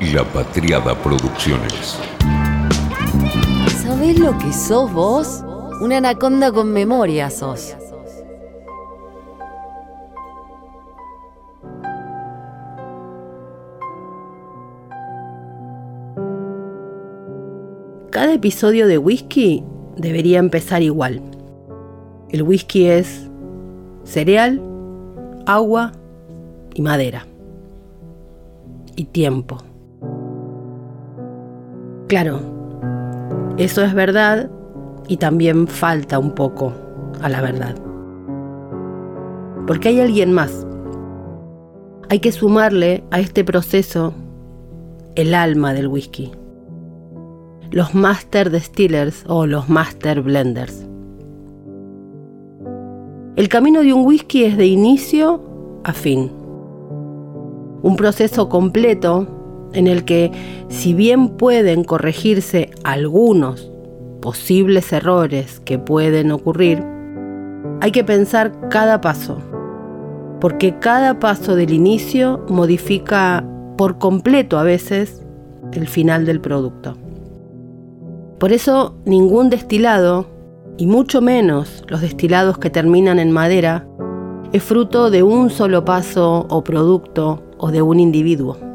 La 0.00 0.22
Patriada 0.22 0.94
Producciones. 1.02 1.98
¿Sabés 3.82 4.16
lo 4.16 4.38
que 4.38 4.52
sos 4.52 4.92
vos? 4.92 5.42
Una 5.80 5.96
anaconda 5.96 6.52
con 6.52 6.72
memoria 6.72 7.28
sos. 7.30 7.74
Cada 18.10 18.32
episodio 18.34 18.86
de 18.86 18.98
whisky 18.98 19.64
debería 19.96 20.38
empezar 20.38 20.80
igual. 20.82 21.20
El 22.30 22.44
whisky 22.44 22.86
es 22.86 23.28
cereal, 24.04 24.62
agua 25.44 25.90
y 26.74 26.82
madera. 26.82 27.26
Y 28.94 29.04
tiempo. 29.06 29.67
Claro, 32.08 32.40
eso 33.58 33.84
es 33.84 33.92
verdad 33.92 34.50
y 35.08 35.18
también 35.18 35.68
falta 35.68 36.18
un 36.18 36.34
poco 36.34 36.72
a 37.20 37.28
la 37.28 37.42
verdad. 37.42 37.76
Porque 39.66 39.88
hay 39.88 40.00
alguien 40.00 40.32
más. 40.32 40.66
Hay 42.08 42.20
que 42.20 42.32
sumarle 42.32 43.04
a 43.10 43.20
este 43.20 43.44
proceso 43.44 44.14
el 45.16 45.34
alma 45.34 45.74
del 45.74 45.88
whisky. 45.88 46.32
Los 47.70 47.94
master 47.94 48.50
distillers 48.50 49.24
o 49.26 49.44
los 49.44 49.68
master 49.68 50.22
blenders. 50.22 50.86
El 53.36 53.50
camino 53.50 53.82
de 53.82 53.92
un 53.92 54.06
whisky 54.06 54.44
es 54.44 54.56
de 54.56 54.66
inicio 54.66 55.42
a 55.84 55.92
fin. 55.92 56.32
Un 57.82 57.96
proceso 57.96 58.48
completo 58.48 59.37
en 59.72 59.86
el 59.86 60.04
que, 60.04 60.30
si 60.68 60.94
bien 60.94 61.30
pueden 61.30 61.84
corregirse 61.84 62.70
algunos 62.84 63.70
posibles 64.20 64.92
errores 64.92 65.60
que 65.60 65.78
pueden 65.78 66.32
ocurrir, 66.32 66.82
hay 67.80 67.92
que 67.92 68.04
pensar 68.04 68.68
cada 68.70 69.00
paso, 69.00 69.38
porque 70.40 70.78
cada 70.78 71.18
paso 71.18 71.54
del 71.54 71.72
inicio 71.72 72.44
modifica 72.48 73.44
por 73.76 73.98
completo 73.98 74.58
a 74.58 74.64
veces 74.64 75.24
el 75.72 75.86
final 75.86 76.26
del 76.26 76.40
producto. 76.40 76.96
Por 78.38 78.52
eso 78.52 78.96
ningún 79.04 79.50
destilado, 79.50 80.26
y 80.76 80.86
mucho 80.86 81.20
menos 81.20 81.84
los 81.88 82.00
destilados 82.00 82.58
que 82.58 82.70
terminan 82.70 83.18
en 83.18 83.32
madera, 83.32 83.86
es 84.52 84.62
fruto 84.62 85.10
de 85.10 85.22
un 85.22 85.50
solo 85.50 85.84
paso 85.84 86.46
o 86.48 86.64
producto 86.64 87.42
o 87.58 87.70
de 87.70 87.82
un 87.82 88.00
individuo. 88.00 88.67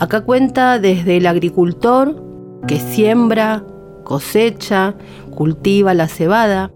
Acá 0.00 0.20
cuenta 0.20 0.78
desde 0.78 1.16
el 1.16 1.26
agricultor 1.26 2.22
que 2.68 2.78
siembra, 2.78 3.64
cosecha, 4.04 4.94
cultiva 5.34 5.92
la 5.92 6.06
cebada 6.06 6.70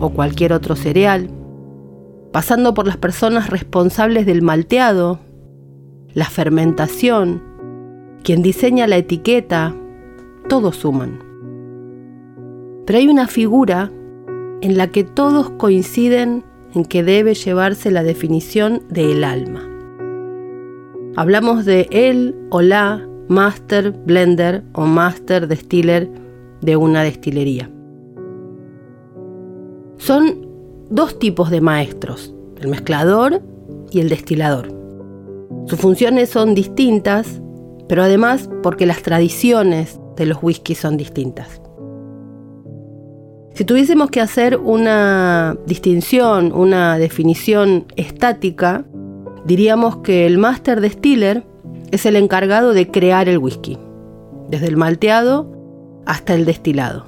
o 0.00 0.10
cualquier 0.10 0.52
otro 0.52 0.74
cereal, 0.74 1.30
pasando 2.32 2.74
por 2.74 2.86
las 2.86 2.96
personas 2.96 3.48
responsables 3.48 4.26
del 4.26 4.42
malteado, 4.42 5.20
la 6.14 6.24
fermentación, 6.24 7.42
quien 8.24 8.42
diseña 8.42 8.88
la 8.88 8.96
etiqueta, 8.96 9.76
todos 10.48 10.76
suman. 10.76 11.20
Pero 12.86 12.98
hay 12.98 13.06
una 13.06 13.28
figura 13.28 13.92
en 14.62 14.76
la 14.76 14.88
que 14.88 15.04
todos 15.04 15.50
coinciden 15.50 16.44
en 16.74 16.84
que 16.84 17.04
debe 17.04 17.34
llevarse 17.34 17.92
la 17.92 18.02
definición 18.02 18.82
del 18.88 19.22
alma. 19.22 19.67
Hablamos 21.18 21.64
de 21.64 21.88
él 21.90 22.36
o 22.50 22.62
la 22.62 23.04
master 23.26 23.90
blender 23.90 24.62
o 24.72 24.86
master 24.86 25.48
distiller 25.48 26.08
de 26.60 26.76
una 26.76 27.02
destilería. 27.02 27.68
Son 29.96 30.46
dos 30.90 31.18
tipos 31.18 31.50
de 31.50 31.60
maestros, 31.60 32.32
el 32.60 32.68
mezclador 32.68 33.42
y 33.90 33.98
el 33.98 34.10
destilador. 34.10 34.72
Sus 35.66 35.80
funciones 35.80 36.28
son 36.28 36.54
distintas, 36.54 37.42
pero 37.88 38.04
además 38.04 38.48
porque 38.62 38.86
las 38.86 39.02
tradiciones 39.02 39.98
de 40.14 40.26
los 40.26 40.38
whiskies 40.40 40.78
son 40.78 40.96
distintas. 40.96 41.60
Si 43.54 43.64
tuviésemos 43.64 44.10
que 44.10 44.20
hacer 44.20 44.56
una 44.56 45.58
distinción, 45.66 46.52
una 46.52 46.96
definición 46.96 47.86
estática, 47.96 48.84
diríamos 49.44 49.98
que 49.98 50.26
el 50.26 50.38
Master 50.38 50.80
Distiller 50.80 51.44
es 51.90 52.06
el 52.06 52.16
encargado 52.16 52.72
de 52.72 52.90
crear 52.90 53.28
el 53.28 53.38
whisky, 53.38 53.78
desde 54.48 54.66
el 54.66 54.76
malteado 54.76 55.50
hasta 56.06 56.34
el 56.34 56.44
destilado. 56.44 57.06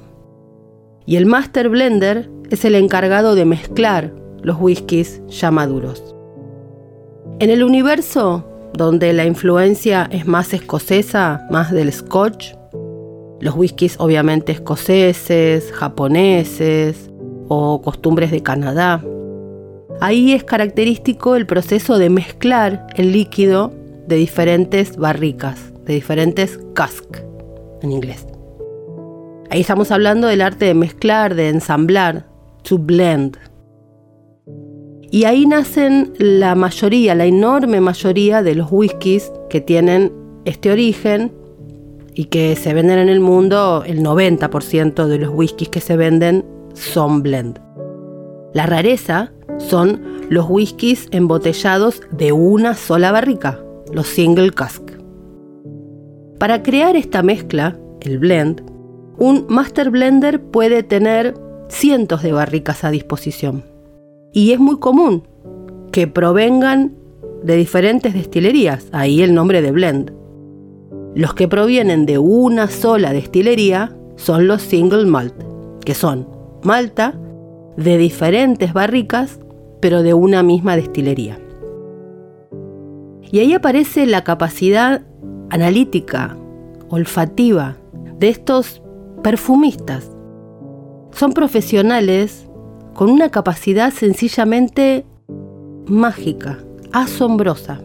Y 1.05 1.15
el 1.15 1.25
Master 1.25 1.69
Blender 1.69 2.29
es 2.49 2.65
el 2.65 2.75
encargado 2.75 3.35
de 3.35 3.45
mezclar 3.45 4.13
los 4.41 4.57
whiskies 4.59 5.21
ya 5.27 5.51
maduros. 5.51 6.15
En 7.39 7.49
el 7.49 7.63
universo 7.63 8.45
donde 8.73 9.13
la 9.13 9.25
influencia 9.25 10.07
es 10.11 10.27
más 10.27 10.53
escocesa, 10.53 11.45
más 11.49 11.71
del 11.71 11.91
scotch, 11.91 12.53
los 13.39 13.55
whiskies 13.55 13.95
obviamente 13.99 14.51
escoceses, 14.51 15.71
japoneses 15.71 17.09
o 17.47 17.81
costumbres 17.81 18.31
de 18.31 18.43
Canadá, 18.43 19.03
Ahí 19.99 20.33
es 20.33 20.43
característico 20.43 21.35
el 21.35 21.45
proceso 21.45 21.97
de 21.97 22.09
mezclar 22.09 22.87
el 22.95 23.11
líquido 23.11 23.73
de 24.07 24.15
diferentes 24.15 24.97
barricas, 24.97 25.71
de 25.85 25.93
diferentes 25.93 26.59
cask 26.73 27.17
en 27.81 27.91
inglés. 27.91 28.25
Ahí 29.49 29.61
estamos 29.61 29.91
hablando 29.91 30.27
del 30.27 30.41
arte 30.41 30.65
de 30.65 30.73
mezclar, 30.73 31.35
de 31.35 31.49
ensamblar, 31.49 32.25
to 32.63 32.77
blend. 32.77 33.37
Y 35.11 35.25
ahí 35.25 35.45
nacen 35.45 36.13
la 36.17 36.55
mayoría, 36.55 37.15
la 37.15 37.25
enorme 37.25 37.81
mayoría 37.81 38.41
de 38.43 38.55
los 38.55 38.71
whiskies 38.71 39.31
que 39.49 39.59
tienen 39.59 40.13
este 40.45 40.71
origen 40.71 41.33
y 42.13 42.25
que 42.25 42.55
se 42.55 42.73
venden 42.73 42.97
en 42.97 43.09
el 43.09 43.19
mundo, 43.19 43.83
el 43.85 44.01
90% 44.01 45.05
de 45.05 45.17
los 45.17 45.29
whiskies 45.33 45.69
que 45.69 45.81
se 45.81 45.97
venden 45.97 46.45
son 46.73 47.21
blend. 47.21 47.59
La 48.53 48.65
rareza 48.65 49.31
son 49.69 50.01
los 50.29 50.45
whiskies 50.49 51.07
embotellados 51.11 52.01
de 52.11 52.31
una 52.31 52.73
sola 52.73 53.11
barrica, 53.11 53.59
los 53.93 54.07
single 54.07 54.51
cask. 54.51 54.81
Para 56.39 56.63
crear 56.63 56.95
esta 56.95 57.21
mezcla, 57.21 57.77
el 58.01 58.17
blend, 58.17 58.63
un 59.17 59.45
master 59.49 59.91
blender 59.91 60.41
puede 60.41 60.83
tener 60.83 61.35
cientos 61.69 62.23
de 62.23 62.31
barricas 62.31 62.83
a 62.83 62.91
disposición. 62.91 63.63
Y 64.33 64.51
es 64.51 64.59
muy 64.59 64.79
común 64.79 65.27
que 65.91 66.07
provengan 66.07 66.95
de 67.43 67.55
diferentes 67.57 68.13
destilerías, 68.13 68.87
ahí 68.91 69.21
el 69.21 69.33
nombre 69.33 69.61
de 69.61 69.71
blend. 69.71 70.13
Los 71.13 71.33
que 71.33 71.47
provienen 71.47 72.05
de 72.05 72.17
una 72.17 72.67
sola 72.67 73.13
destilería 73.13 73.95
son 74.15 74.47
los 74.47 74.61
single 74.61 75.05
malt, 75.05 75.35
que 75.83 75.93
son 75.93 76.27
malta 76.63 77.13
de 77.75 77.97
diferentes 77.97 78.73
barricas 78.73 79.39
pero 79.81 80.03
de 80.03 80.13
una 80.13 80.43
misma 80.43 80.75
destilería. 80.75 81.37
Y 83.31 83.39
ahí 83.39 83.53
aparece 83.53 84.05
la 84.05 84.23
capacidad 84.23 85.01
analítica, 85.49 86.37
olfativa, 86.89 87.77
de 88.19 88.29
estos 88.29 88.81
perfumistas. 89.23 90.11
Son 91.11 91.33
profesionales 91.33 92.47
con 92.93 93.09
una 93.09 93.29
capacidad 93.29 93.91
sencillamente 93.91 95.05
mágica, 95.87 96.59
asombrosa. 96.91 97.81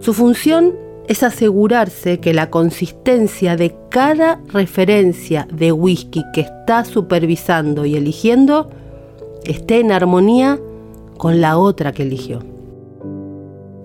Su 0.00 0.14
función 0.14 0.74
es 1.06 1.22
asegurarse 1.22 2.20
que 2.20 2.34
la 2.34 2.50
consistencia 2.50 3.56
de 3.56 3.74
cada 3.88 4.40
referencia 4.48 5.48
de 5.52 5.72
whisky 5.72 6.24
que 6.34 6.42
está 6.42 6.84
supervisando 6.84 7.86
y 7.86 7.96
eligiendo 7.96 8.70
esté 9.44 9.80
en 9.80 9.92
armonía 9.92 10.58
con 11.18 11.40
la 11.42 11.58
otra 11.58 11.92
que 11.92 12.04
eligió. 12.04 12.40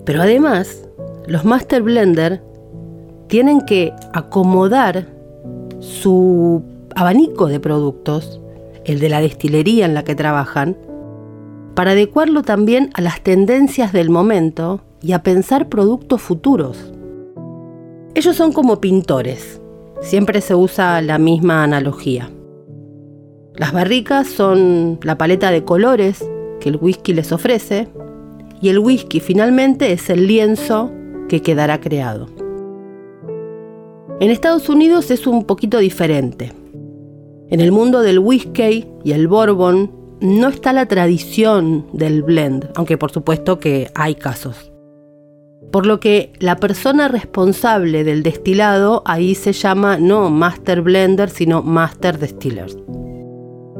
Pero 0.04 0.22
además, 0.22 0.88
los 1.26 1.44
Master 1.44 1.82
Blender 1.82 2.42
tienen 3.26 3.60
que 3.62 3.92
acomodar 4.12 5.08
su 5.80 6.62
abanico 6.94 7.46
de 7.46 7.60
productos, 7.60 8.40
el 8.84 9.00
de 9.00 9.08
la 9.08 9.20
destilería 9.20 9.84
en 9.84 9.94
la 9.94 10.04
que 10.04 10.14
trabajan, 10.14 10.76
para 11.74 11.90
adecuarlo 11.90 12.42
también 12.42 12.90
a 12.94 13.00
las 13.00 13.20
tendencias 13.20 13.92
del 13.92 14.10
momento 14.10 14.80
y 15.02 15.12
a 15.12 15.22
pensar 15.22 15.68
productos 15.68 16.22
futuros. 16.22 16.92
Ellos 18.14 18.36
son 18.36 18.52
como 18.52 18.80
pintores, 18.80 19.60
siempre 20.00 20.40
se 20.40 20.54
usa 20.54 21.02
la 21.02 21.18
misma 21.18 21.64
analogía. 21.64 22.30
Las 23.56 23.72
barricas 23.72 24.28
son 24.28 25.00
la 25.02 25.18
paleta 25.18 25.50
de 25.50 25.64
colores 25.64 26.24
que 26.64 26.70
el 26.70 26.78
whisky 26.80 27.12
les 27.12 27.30
ofrece 27.30 27.88
y 28.62 28.70
el 28.70 28.78
whisky 28.78 29.20
finalmente 29.20 29.92
es 29.92 30.08
el 30.08 30.26
lienzo 30.26 30.90
que 31.28 31.42
quedará 31.42 31.78
creado. 31.78 32.26
En 34.18 34.30
Estados 34.30 34.70
Unidos 34.70 35.10
es 35.10 35.26
un 35.26 35.44
poquito 35.44 35.76
diferente. 35.76 36.52
En 37.50 37.60
el 37.60 37.70
mundo 37.70 38.00
del 38.00 38.18
whisky 38.18 38.86
y 39.04 39.12
el 39.12 39.28
bourbon 39.28 39.90
no 40.22 40.48
está 40.48 40.72
la 40.72 40.86
tradición 40.86 41.84
del 41.92 42.22
blend, 42.22 42.70
aunque 42.76 42.96
por 42.96 43.10
supuesto 43.10 43.58
que 43.58 43.90
hay 43.94 44.14
casos. 44.14 44.72
Por 45.70 45.84
lo 45.84 46.00
que 46.00 46.32
la 46.38 46.56
persona 46.56 47.08
responsable 47.08 48.04
del 48.04 48.22
destilado 48.22 49.02
ahí 49.04 49.34
se 49.34 49.52
llama 49.52 49.98
no 49.98 50.30
Master 50.30 50.80
Blender, 50.80 51.28
sino 51.28 51.62
Master 51.62 52.18
Distiller. 52.18 52.70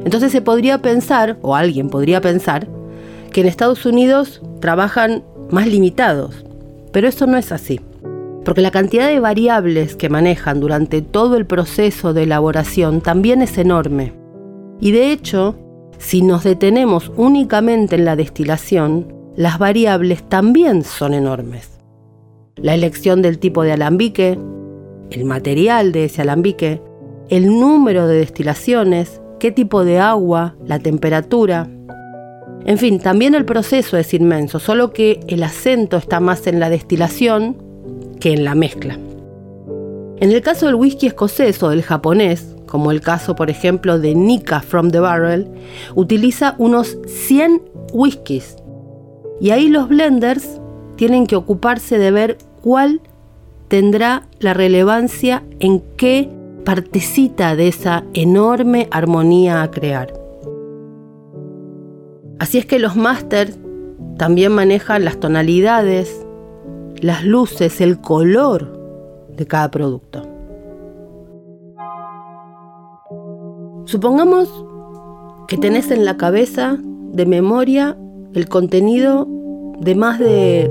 Entonces 0.05 0.33
se 0.33 0.43
podría 0.43 0.83
pensar, 0.83 1.39
o 1.43 1.57
alguien 1.57 1.89
podría 1.89 2.21
pensar, 2.21 2.69
que 3.33 3.41
en 3.41 3.47
Estados 3.47 3.85
Unidos 3.87 4.43
trabajan 4.61 5.25
más 5.51 5.67
limitados, 5.67 6.45
pero 6.93 7.09
eso 7.09 7.27
no 7.27 7.37
es 7.37 7.53
así. 7.53 7.81
Porque 8.45 8.61
la 8.61 8.71
cantidad 8.71 9.09
de 9.09 9.21
variables 9.21 9.97
que 9.97 10.11
manejan 10.11 10.61
durante 10.61 11.01
todo 11.01 11.37
el 11.37 11.47
proceso 11.47 12.13
de 12.13 12.25
elaboración 12.25 13.01
también 13.01 13.41
es 13.41 13.57
enorme. 13.57 14.13
Y 14.81 14.93
de 14.93 15.11
hecho, 15.13 15.57
si 15.99 16.21
nos 16.21 16.45
detenemos 16.45 17.11
únicamente 17.17 17.97
en 17.97 18.05
la 18.05 18.17
destilación, 18.17 19.15
las 19.37 19.59
variables 19.59 20.23
también 20.29 20.85
son 20.85 21.15
enormes. 21.15 21.81
La 22.57 22.75
elección 22.75 23.23
del 23.23 23.39
tipo 23.39 23.63
de 23.63 23.73
alambique, 23.73 24.39
el 25.11 25.25
material 25.25 25.93
de 25.93 26.05
ese 26.05 26.23
alambique, 26.23 26.83
el 27.31 27.47
número 27.47 28.07
de 28.07 28.19
destilaciones, 28.19 29.21
qué 29.45 29.53
tipo 29.53 29.85
de 29.85 29.99
agua, 29.99 30.55
la 30.67 30.79
temperatura. 30.79 31.69
En 32.65 32.79
fin, 32.79 32.99
también 32.99 33.35
el 33.35 33.45
proceso 33.45 33.99
es 33.99 34.15
inmenso, 34.15 34.59
solo 34.59 34.95
que 34.95 35.21
el 35.29 35.43
acento 35.43 35.99
está 35.99 36.19
más 36.19 36.47
en 36.47 36.61
la 36.61 36.71
destilación 36.71 37.55
que 38.21 38.33
en 38.33 38.43
la 38.43 38.55
mezcla. 38.55 38.99
En 40.17 40.33
el 40.33 40.41
caso 40.41 40.65
del 40.65 40.77
whisky 40.77 41.09
escocés 41.09 41.63
o 41.63 41.69
del 41.69 41.83
japonés, 41.83 42.57
como 42.65 42.91
el 42.91 43.03
caso 43.03 43.37
por 43.37 43.51
ejemplo 43.51 43.99
de 43.99 44.15
Nika 44.15 44.61
from 44.61 44.91
the 44.91 45.01
Barrel, 45.01 45.47
utiliza 45.95 46.55
unos 46.57 46.97
100 47.07 47.61
whiskies. 47.93 48.57
Y 49.43 49.51
ahí 49.51 49.69
los 49.69 49.91
blenders 49.91 50.59
tienen 50.97 51.27
que 51.27 51.37
ocuparse 51.37 51.99
de 51.99 52.11
ver 52.11 52.39
cuál 52.63 53.03
tendrá 53.69 54.27
la 54.39 54.55
relevancia 54.55 55.43
en 55.61 55.83
qué 55.99 56.31
partecita 56.65 57.57
de 57.57 57.69
esa 57.69 58.05
enorme 58.15 58.89
armonía 58.91 59.63
a 59.63 59.71
crear. 59.71 60.13
Así 62.39 62.59
es 62.59 62.67
que 62.67 62.79
los 62.79 62.97
máster 62.97 63.55
también 64.19 64.53
manejan 64.53 65.05
las 65.05 65.19
tonalidades, 65.19 66.27
las 67.01 67.25
luces, 67.25 67.81
el 67.81 68.01
color 68.01 68.79
de 69.37 69.47
cada 69.47 69.71
producto. 69.71 70.23
Supongamos 73.87 74.65
que 75.49 75.59
tenés 75.59 75.91
en 75.91 76.05
la 76.05 76.17
cabeza 76.17 76.79
de 77.13 77.27
memoria 77.27 77.97
el 78.33 78.49
contenido 78.49 79.29
de 79.79 79.95
más 79.95 80.19
de 80.19 80.71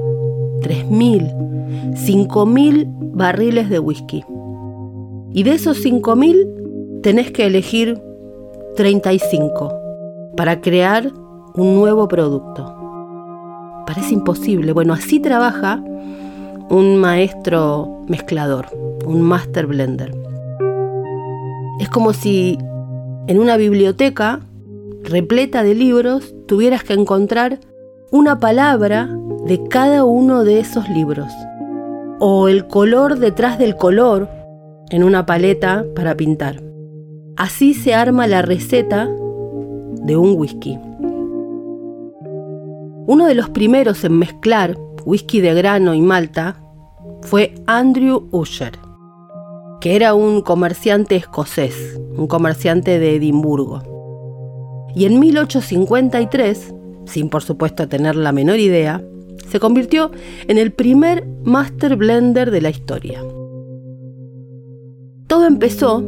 3.000, 0.61 1.93
5.000 1.93 2.87
barriles 3.13 3.69
de 3.69 3.79
whisky. 3.79 4.23
Y 5.33 5.43
de 5.43 5.53
esos 5.53 5.83
5.000 5.83 7.01
tenés 7.01 7.31
que 7.31 7.47
elegir 7.47 7.99
35 8.75 9.73
para 10.37 10.61
crear 10.61 11.11
un 11.55 11.75
nuevo 11.75 12.07
producto. 12.07 12.75
Parece 13.87 14.13
imposible. 14.13 14.71
Bueno, 14.73 14.93
así 14.93 15.19
trabaja 15.19 15.83
un 16.69 16.97
maestro 16.97 18.01
mezclador, 18.07 18.67
un 19.05 19.21
master 19.21 19.67
blender. 19.67 20.15
Es 21.79 21.89
como 21.89 22.13
si 22.13 22.57
en 23.27 23.39
una 23.39 23.57
biblioteca 23.57 24.39
repleta 25.03 25.63
de 25.63 25.75
libros 25.75 26.33
tuvieras 26.47 26.83
que 26.83 26.93
encontrar 26.93 27.59
una 28.11 28.39
palabra 28.39 29.09
de 29.45 29.63
cada 29.67 30.05
uno 30.05 30.43
de 30.43 30.59
esos 30.59 30.87
libros, 30.89 31.31
o 32.19 32.47
el 32.47 32.67
color 32.67 33.17
detrás 33.17 33.57
del 33.57 33.75
color 33.75 34.29
en 34.93 35.03
una 35.03 35.25
paleta 35.25 35.87
para 35.95 36.15
pintar. 36.15 36.61
Así 37.35 37.73
se 37.73 37.95
arma 37.95 38.27
la 38.27 38.43
receta 38.43 39.07
de 39.07 40.15
un 40.15 40.35
whisky. 40.37 40.77
Uno 43.07 43.25
de 43.25 43.33
los 43.33 43.49
primeros 43.49 44.03
en 44.03 44.19
mezclar 44.19 44.77
whisky 45.03 45.41
de 45.41 45.55
grano 45.55 45.95
y 45.95 46.01
malta 46.01 46.61
fue 47.23 47.55
Andrew 47.65 48.27
Usher, 48.29 48.73
que 49.81 49.95
era 49.95 50.13
un 50.13 50.41
comerciante 50.41 51.15
escocés, 51.15 51.99
un 52.15 52.27
comerciante 52.27 52.99
de 52.99 53.15
Edimburgo. 53.15 53.81
Y 54.93 55.05
en 55.05 55.19
1853, 55.19 56.71
sin 57.07 57.29
por 57.29 57.41
supuesto 57.41 57.89
tener 57.89 58.15
la 58.15 58.31
menor 58.31 58.59
idea, 58.59 59.03
se 59.49 59.59
convirtió 59.59 60.11
en 60.47 60.59
el 60.59 60.71
primer 60.71 61.25
master 61.43 61.95
blender 61.95 62.51
de 62.51 62.61
la 62.61 62.69
historia. 62.69 63.23
Todo 65.33 65.47
empezó 65.47 66.03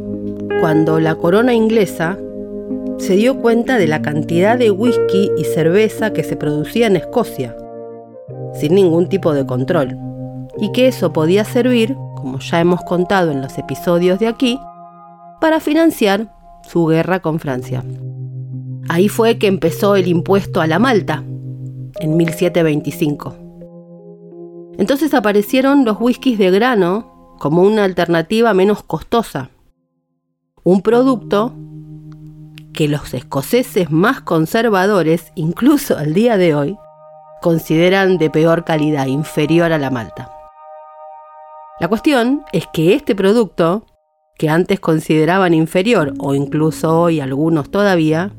cuando 0.60 1.00
la 1.00 1.16
corona 1.16 1.52
inglesa 1.52 2.16
se 2.98 3.16
dio 3.16 3.40
cuenta 3.40 3.76
de 3.76 3.88
la 3.88 4.00
cantidad 4.00 4.56
de 4.56 4.70
whisky 4.70 5.32
y 5.36 5.42
cerveza 5.42 6.12
que 6.12 6.22
se 6.22 6.36
producía 6.36 6.86
en 6.86 6.94
Escocia, 6.94 7.56
sin 8.54 8.76
ningún 8.76 9.08
tipo 9.08 9.34
de 9.34 9.44
control, 9.44 9.98
y 10.60 10.70
que 10.70 10.86
eso 10.86 11.12
podía 11.12 11.44
servir, 11.44 11.96
como 12.14 12.38
ya 12.38 12.60
hemos 12.60 12.84
contado 12.84 13.32
en 13.32 13.42
los 13.42 13.58
episodios 13.58 14.20
de 14.20 14.28
aquí, 14.28 14.60
para 15.40 15.58
financiar 15.58 16.32
su 16.62 16.86
guerra 16.86 17.18
con 17.18 17.40
Francia. 17.40 17.82
Ahí 18.88 19.08
fue 19.08 19.38
que 19.38 19.48
empezó 19.48 19.96
el 19.96 20.06
impuesto 20.06 20.60
a 20.60 20.68
la 20.68 20.78
malta, 20.78 21.24
en 21.98 22.16
1725. 22.16 23.34
Entonces 24.78 25.14
aparecieron 25.14 25.84
los 25.84 26.00
whiskies 26.00 26.38
de 26.38 26.52
grano 26.52 27.15
como 27.38 27.62
una 27.62 27.84
alternativa 27.84 28.54
menos 28.54 28.82
costosa, 28.82 29.50
un 30.64 30.82
producto 30.82 31.52
que 32.72 32.88
los 32.88 33.14
escoceses 33.14 33.90
más 33.90 34.20
conservadores, 34.20 35.32
incluso 35.34 35.96
al 35.96 36.12
día 36.12 36.36
de 36.36 36.54
hoy, 36.54 36.76
consideran 37.40 38.18
de 38.18 38.30
peor 38.30 38.64
calidad, 38.64 39.06
inferior 39.06 39.72
a 39.72 39.78
la 39.78 39.90
malta. 39.90 40.30
La 41.80 41.88
cuestión 41.88 42.42
es 42.52 42.66
que 42.72 42.94
este 42.94 43.14
producto, 43.14 43.86
que 44.36 44.48
antes 44.48 44.80
consideraban 44.80 45.54
inferior 45.54 46.14
o 46.18 46.34
incluso 46.34 47.00
hoy 47.00 47.20
algunos 47.20 47.70
todavía, 47.70 48.32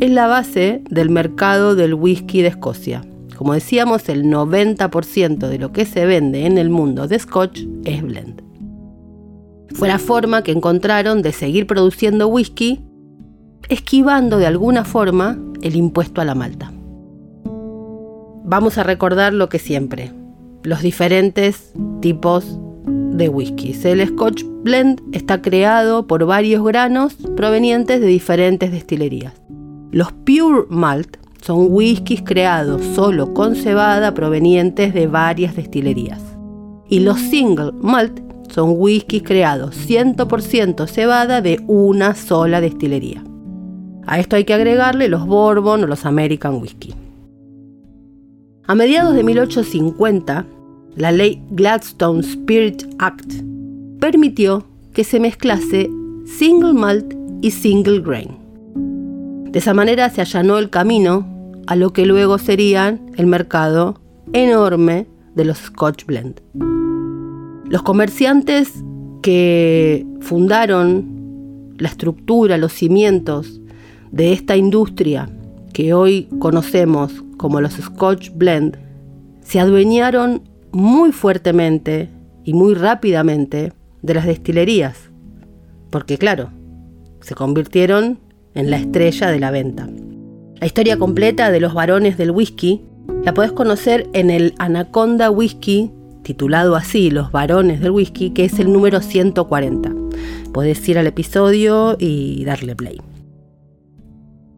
es 0.00 0.10
la 0.10 0.26
base 0.26 0.82
del 0.88 1.10
mercado 1.10 1.74
del 1.74 1.94
whisky 1.94 2.42
de 2.42 2.48
Escocia. 2.48 3.02
Como 3.42 3.54
decíamos, 3.54 4.08
el 4.08 4.26
90% 4.26 5.48
de 5.48 5.58
lo 5.58 5.72
que 5.72 5.84
se 5.84 6.06
vende 6.06 6.46
en 6.46 6.58
el 6.58 6.70
mundo 6.70 7.08
de 7.08 7.18
Scotch 7.18 7.64
es 7.84 8.00
blend. 8.00 8.40
Fue 9.74 9.88
la 9.88 9.98
forma 9.98 10.44
que 10.44 10.52
encontraron 10.52 11.22
de 11.22 11.32
seguir 11.32 11.66
produciendo 11.66 12.28
whisky 12.28 12.82
esquivando 13.68 14.38
de 14.38 14.46
alguna 14.46 14.84
forma 14.84 15.40
el 15.60 15.74
impuesto 15.74 16.20
a 16.20 16.24
la 16.24 16.36
malta. 16.36 16.72
Vamos 18.44 18.78
a 18.78 18.84
recordar 18.84 19.32
lo 19.32 19.48
que 19.48 19.58
siempre, 19.58 20.12
los 20.62 20.80
diferentes 20.80 21.72
tipos 22.00 22.60
de 22.86 23.28
whisky. 23.28 23.76
El 23.82 24.06
Scotch 24.06 24.44
Blend 24.62 25.02
está 25.10 25.42
creado 25.42 26.06
por 26.06 26.26
varios 26.26 26.62
granos 26.62 27.16
provenientes 27.36 28.00
de 28.00 28.06
diferentes 28.06 28.70
destilerías. 28.70 29.34
Los 29.90 30.12
Pure 30.12 30.66
Malt 30.68 31.21
son 31.42 31.66
whiskies 31.70 32.22
creados 32.22 32.82
solo 32.94 33.34
con 33.34 33.56
cebada 33.56 34.14
provenientes 34.14 34.94
de 34.94 35.08
varias 35.08 35.56
destilerías. 35.56 36.22
Y 36.88 37.00
los 37.00 37.18
Single 37.18 37.72
Malt 37.80 38.20
son 38.50 38.74
whiskies 38.76 39.22
creados 39.22 39.76
100% 39.88 40.86
cebada 40.86 41.40
de 41.40 41.60
una 41.66 42.14
sola 42.14 42.60
destilería. 42.60 43.24
A 44.06 44.20
esto 44.20 44.36
hay 44.36 44.44
que 44.44 44.54
agregarle 44.54 45.08
los 45.08 45.26
Bourbon 45.26 45.84
o 45.84 45.86
los 45.86 46.06
American 46.06 46.56
Whisky. 46.56 46.94
A 48.66 48.74
mediados 48.74 49.14
de 49.14 49.24
1850, 49.24 50.46
la 50.96 51.12
ley 51.12 51.42
Gladstone 51.50 52.20
Spirit 52.20 52.84
Act 52.98 53.32
permitió 53.98 54.64
que 54.92 55.04
se 55.04 55.18
mezclase 55.18 55.90
single 56.24 56.74
malt 56.74 57.14
y 57.40 57.50
single 57.50 58.00
grain. 58.00 58.38
De 59.50 59.58
esa 59.58 59.74
manera 59.74 60.08
se 60.10 60.20
allanó 60.20 60.58
el 60.58 60.70
camino 60.70 61.31
a 61.66 61.76
lo 61.76 61.92
que 61.92 62.06
luego 62.06 62.38
serían 62.38 63.10
el 63.16 63.26
mercado 63.26 64.00
enorme 64.32 65.06
de 65.34 65.44
los 65.44 65.58
Scotch 65.58 66.06
Blend. 66.06 66.40
Los 67.68 67.82
comerciantes 67.82 68.72
que 69.22 70.06
fundaron 70.20 71.74
la 71.78 71.88
estructura, 71.88 72.58
los 72.58 72.72
cimientos 72.72 73.60
de 74.10 74.32
esta 74.32 74.56
industria 74.56 75.28
que 75.72 75.94
hoy 75.94 76.28
conocemos 76.38 77.24
como 77.36 77.60
los 77.60 77.74
Scotch 77.74 78.30
Blend 78.34 78.76
se 79.42 79.58
adueñaron 79.58 80.42
muy 80.72 81.12
fuertemente 81.12 82.08
y 82.44 82.54
muy 82.54 82.74
rápidamente 82.74 83.72
de 84.02 84.14
las 84.14 84.26
destilerías, 84.26 85.10
porque 85.90 86.18
claro, 86.18 86.50
se 87.20 87.34
convirtieron 87.34 88.18
en 88.54 88.70
la 88.70 88.76
estrella 88.76 89.28
de 89.28 89.40
la 89.40 89.50
venta. 89.50 89.88
La 90.62 90.66
historia 90.66 90.96
completa 90.96 91.50
de 91.50 91.58
los 91.58 91.74
varones 91.74 92.16
del 92.16 92.30
whisky 92.30 92.82
la 93.24 93.34
podés 93.34 93.50
conocer 93.50 94.08
en 94.12 94.30
el 94.30 94.54
Anaconda 94.58 95.28
Whisky, 95.28 95.90
titulado 96.22 96.76
así, 96.76 97.10
Los 97.10 97.32
varones 97.32 97.80
del 97.80 97.90
whisky, 97.90 98.30
que 98.30 98.44
es 98.44 98.60
el 98.60 98.72
número 98.72 99.00
140. 99.00 99.92
Podés 100.52 100.88
ir 100.88 100.98
al 101.00 101.08
episodio 101.08 101.96
y 101.98 102.44
darle 102.44 102.76
play. 102.76 103.00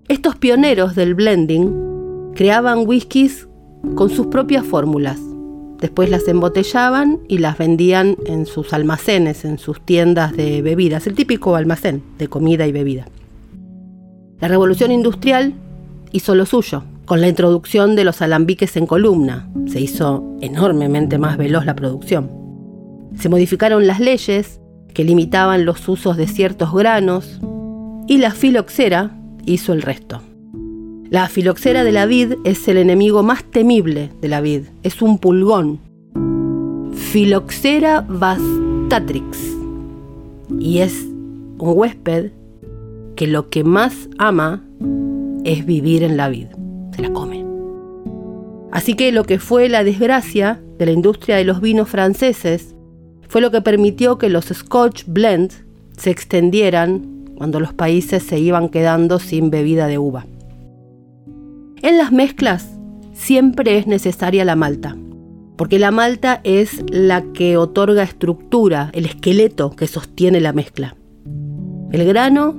Estos 0.06 0.36
pioneros 0.36 0.94
del 0.94 1.14
blending 1.14 2.32
creaban 2.34 2.86
whiskies 2.86 3.48
con 3.94 4.10
sus 4.10 4.26
propias 4.26 4.66
fórmulas. 4.66 5.18
Después 5.80 6.10
las 6.10 6.28
embotellaban 6.28 7.20
y 7.28 7.38
las 7.38 7.56
vendían 7.56 8.18
en 8.26 8.44
sus 8.44 8.74
almacenes, 8.74 9.46
en 9.46 9.56
sus 9.56 9.80
tiendas 9.80 10.36
de 10.36 10.60
bebidas, 10.60 11.06
el 11.06 11.14
típico 11.14 11.56
almacén 11.56 12.02
de 12.18 12.28
comida 12.28 12.66
y 12.66 12.72
bebida. 12.72 13.06
La 14.38 14.48
revolución 14.48 14.92
industrial 14.92 15.54
hizo 16.14 16.36
lo 16.36 16.46
suyo. 16.46 16.84
Con 17.06 17.20
la 17.20 17.28
introducción 17.28 17.96
de 17.96 18.04
los 18.04 18.22
alambiques 18.22 18.76
en 18.76 18.86
columna, 18.86 19.50
se 19.66 19.80
hizo 19.80 20.24
enormemente 20.40 21.18
más 21.18 21.36
veloz 21.36 21.66
la 21.66 21.74
producción. 21.74 22.30
Se 23.18 23.28
modificaron 23.28 23.86
las 23.86 23.98
leyes 23.98 24.60
que 24.94 25.04
limitaban 25.04 25.64
los 25.64 25.86
usos 25.88 26.16
de 26.16 26.28
ciertos 26.28 26.72
granos 26.72 27.40
y 28.06 28.18
la 28.18 28.30
filoxera 28.30 29.10
hizo 29.44 29.72
el 29.72 29.82
resto. 29.82 30.22
La 31.10 31.28
filoxera 31.28 31.82
de 31.82 31.92
la 31.92 32.06
vid 32.06 32.34
es 32.44 32.66
el 32.68 32.76
enemigo 32.76 33.24
más 33.24 33.42
temible 33.44 34.10
de 34.20 34.28
la 34.28 34.40
vid, 34.40 34.62
es 34.84 35.02
un 35.02 35.18
pulgón. 35.18 35.80
Filoxera 36.94 38.06
vastatrix. 38.08 39.38
Y 40.60 40.78
es 40.78 40.94
un 41.58 41.72
huésped 41.76 42.30
que 43.16 43.26
lo 43.26 43.50
que 43.50 43.64
más 43.64 44.08
ama 44.18 44.62
es 45.44 45.64
vivir 45.64 46.02
en 46.02 46.16
la 46.16 46.28
vid, 46.28 46.48
se 46.94 47.02
la 47.02 47.12
come. 47.12 47.44
Así 48.72 48.94
que 48.94 49.12
lo 49.12 49.24
que 49.24 49.38
fue 49.38 49.68
la 49.68 49.84
desgracia 49.84 50.60
de 50.78 50.86
la 50.86 50.92
industria 50.92 51.36
de 51.36 51.44
los 51.44 51.60
vinos 51.60 51.88
franceses 51.88 52.74
fue 53.28 53.40
lo 53.40 53.50
que 53.50 53.60
permitió 53.60 54.18
que 54.18 54.28
los 54.28 54.46
Scotch 54.46 55.04
Blends 55.06 55.64
se 55.96 56.10
extendieran 56.10 57.32
cuando 57.36 57.60
los 57.60 57.72
países 57.72 58.22
se 58.22 58.38
iban 58.38 58.68
quedando 58.68 59.18
sin 59.18 59.50
bebida 59.50 59.86
de 59.86 59.98
uva. 59.98 60.26
En 61.82 61.98
las 61.98 62.12
mezclas 62.12 62.78
siempre 63.12 63.78
es 63.78 63.86
necesaria 63.86 64.44
la 64.44 64.56
malta, 64.56 64.96
porque 65.56 65.78
la 65.78 65.90
malta 65.90 66.40
es 66.44 66.82
la 66.90 67.22
que 67.32 67.56
otorga 67.56 68.02
estructura, 68.02 68.90
el 68.92 69.06
esqueleto 69.06 69.70
que 69.70 69.86
sostiene 69.86 70.40
la 70.40 70.52
mezcla. 70.52 70.96
El 71.92 72.04
grano 72.06 72.54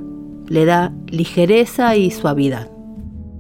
le 0.48 0.66
da 0.66 0.94
ligereza 1.08 1.96
y 1.96 2.12
suavidad. 2.12 2.75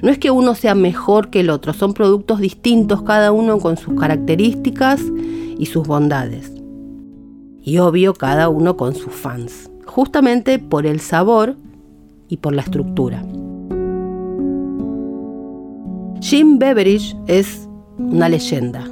No 0.01 0.09
es 0.11 0.19
que 0.19 0.31
uno 0.31 0.55
sea 0.55 0.75
mejor 0.75 1.29
que 1.29 1.39
el 1.39 1.49
otro, 1.49 1.73
son 1.73 1.93
productos 1.93 2.39
distintos 2.39 3.01
cada 3.03 3.31
uno 3.31 3.59
con 3.59 3.77
sus 3.77 3.99
características 3.99 5.01
y 5.57 5.65
sus 5.67 5.87
bondades. 5.87 6.51
Y 7.61 7.77
obvio 7.79 8.13
cada 8.13 8.49
uno 8.49 8.77
con 8.77 8.93
sus 8.93 9.13
fans, 9.13 9.71
justamente 9.85 10.59
por 10.59 10.85
el 10.85 10.99
sabor 10.99 11.55
y 12.27 12.37
por 12.37 12.53
la 12.53 12.61
estructura. 12.61 13.23
Jim 16.21 16.59
Beveridge 16.59 17.15
es 17.27 17.67
una 17.97 18.29
leyenda. 18.29 18.89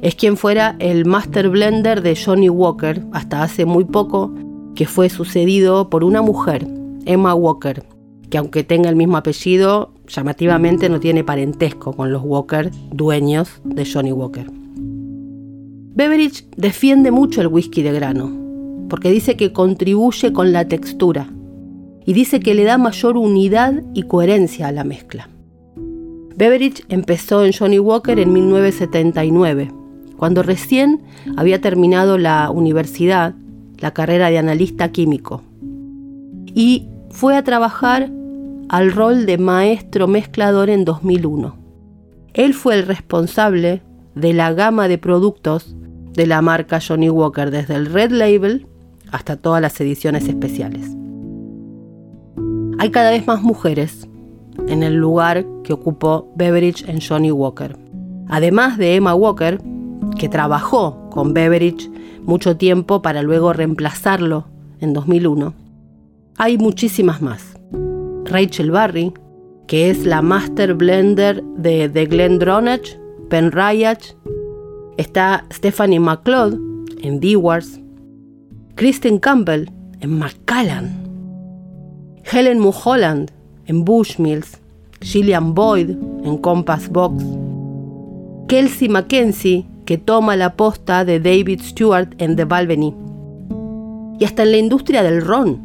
Es 0.00 0.14
quien 0.14 0.36
fuera 0.36 0.74
el 0.80 1.04
master 1.04 1.48
blender 1.48 2.02
de 2.02 2.16
Johnny 2.16 2.48
Walker 2.48 3.04
hasta 3.12 3.42
hace 3.42 3.64
muy 3.64 3.84
poco, 3.84 4.34
que 4.74 4.86
fue 4.86 5.08
sucedido 5.10 5.90
por 5.90 6.02
una 6.02 6.22
mujer 6.22 6.66
Emma 7.04 7.34
Walker, 7.34 7.84
que 8.30 8.38
aunque 8.38 8.64
tenga 8.64 8.88
el 8.88 8.96
mismo 8.96 9.16
apellido, 9.16 9.91
llamativamente 10.08 10.88
no 10.88 11.00
tiene 11.00 11.24
parentesco 11.24 11.92
con 11.92 12.12
los 12.12 12.22
Walker, 12.24 12.70
dueños 12.90 13.60
de 13.64 13.84
Johnny 13.84 14.12
Walker. 14.12 14.46
Beveridge 15.94 16.46
defiende 16.56 17.10
mucho 17.10 17.40
el 17.40 17.48
whisky 17.48 17.82
de 17.82 17.92
grano, 17.92 18.32
porque 18.88 19.10
dice 19.10 19.36
que 19.36 19.52
contribuye 19.52 20.32
con 20.32 20.52
la 20.52 20.66
textura 20.66 21.28
y 22.04 22.12
dice 22.14 22.40
que 22.40 22.54
le 22.54 22.64
da 22.64 22.78
mayor 22.78 23.16
unidad 23.16 23.82
y 23.94 24.04
coherencia 24.04 24.68
a 24.68 24.72
la 24.72 24.84
mezcla. 24.84 25.28
Beveridge 26.36 26.84
empezó 26.88 27.44
en 27.44 27.52
Johnny 27.52 27.78
Walker 27.78 28.18
en 28.18 28.32
1979, 28.32 29.70
cuando 30.16 30.42
recién 30.42 31.02
había 31.36 31.60
terminado 31.60 32.16
la 32.16 32.50
universidad, 32.50 33.34
la 33.78 33.92
carrera 33.92 34.30
de 34.30 34.38
analista 34.38 34.90
químico. 34.92 35.42
Y 36.54 36.88
fue 37.10 37.36
a 37.36 37.44
trabajar 37.44 38.10
al 38.72 38.90
rol 38.90 39.26
de 39.26 39.36
maestro 39.36 40.08
mezclador 40.08 40.70
en 40.70 40.86
2001. 40.86 41.54
Él 42.32 42.54
fue 42.54 42.74
el 42.74 42.86
responsable 42.86 43.82
de 44.14 44.32
la 44.32 44.54
gama 44.54 44.88
de 44.88 44.96
productos 44.96 45.76
de 46.14 46.26
la 46.26 46.40
marca 46.40 46.80
Johnny 46.80 47.10
Walker, 47.10 47.50
desde 47.50 47.74
el 47.74 47.84
Red 47.84 48.12
Label 48.12 48.66
hasta 49.10 49.36
todas 49.36 49.60
las 49.60 49.78
ediciones 49.78 50.26
especiales. 50.26 50.86
Hay 52.78 52.90
cada 52.90 53.10
vez 53.10 53.26
más 53.26 53.42
mujeres 53.42 54.08
en 54.66 54.82
el 54.82 54.94
lugar 54.94 55.44
que 55.64 55.74
ocupó 55.74 56.32
Beveridge 56.34 56.88
en 56.88 57.02
Johnny 57.06 57.30
Walker. 57.30 57.76
Además 58.28 58.78
de 58.78 58.96
Emma 58.96 59.14
Walker, 59.14 59.60
que 60.18 60.30
trabajó 60.30 61.10
con 61.10 61.34
Beveridge 61.34 61.90
mucho 62.22 62.56
tiempo 62.56 63.02
para 63.02 63.20
luego 63.20 63.52
reemplazarlo 63.52 64.46
en 64.80 64.94
2001, 64.94 65.52
hay 66.38 66.56
muchísimas 66.56 67.20
más. 67.20 67.51
Rachel 68.32 68.70
Barry, 68.70 69.12
que 69.66 69.90
es 69.90 70.06
la 70.06 70.22
Master 70.22 70.72
Blender 70.72 71.44
de 71.58 71.86
The 71.90 72.06
GlenDronach, 72.06 72.98
Ben 73.28 73.52
Ryach. 73.52 74.16
Está 74.96 75.44
Stephanie 75.52 76.00
McLeod 76.00 76.58
en 77.02 77.20
Dewars. 77.20 77.78
Kristen 78.74 79.18
Campbell 79.18 79.70
en 80.00 80.18
Macallan. 80.18 80.90
Helen 82.24 82.58
Mulholland 82.58 83.30
en 83.66 83.84
Bushmills. 83.84 84.58
Gillian 85.02 85.52
Boyd 85.52 85.90
en 86.24 86.38
Compass 86.38 86.88
Box. 86.88 87.22
Kelsey 88.48 88.88
Mackenzie, 88.88 89.66
que 89.84 89.98
toma 89.98 90.36
la 90.36 90.54
posta 90.54 91.04
de 91.04 91.20
David 91.20 91.60
Stewart 91.60 92.08
en 92.16 92.36
The 92.36 92.46
Balvenie. 92.46 92.94
Y 94.18 94.24
hasta 94.24 94.44
en 94.44 94.52
la 94.52 94.56
industria 94.56 95.02
del 95.02 95.20
ron 95.20 95.60